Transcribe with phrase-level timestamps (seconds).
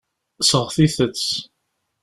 [0.49, 1.29] Seɣtit-tt.